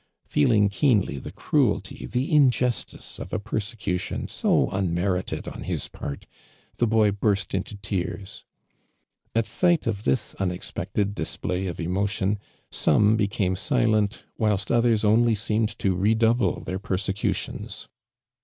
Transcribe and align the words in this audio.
Feeling 0.25 0.67
keenly 0.67 1.19
the 1.19 1.31
cruelty, 1.31 2.07
the 2.07 2.33
injustice 2.35 3.19
of 3.19 3.31
a 3.31 3.37
jiersecution 3.37 4.27
so 4.31 4.67
unmerited 4.71 5.47
on 5.47 5.61
his 5.65 5.87
part, 5.89 6.25
the 6.77 6.87
boy 6.87 7.11
burst 7.11 7.53
into 7.53 7.75
tears. 7.77 8.43
.\t 9.35 9.43
sight 9.45 9.85
of 9.85 10.03
this 10.03 10.33
unexpected 10.39 11.13
disjday 11.13 11.67
of 11.69 11.79
emotion, 11.79 12.39
some 12.71 13.15
became 13.15 13.55
silent, 13.55 14.23
whilst 14.39 14.71
others 14.71 15.05
only 15.05 15.35
seemed 15.35 15.77
to 15.77 15.93
redouble 15.95 16.61
their 16.63 16.79
persecutions. 16.79 17.87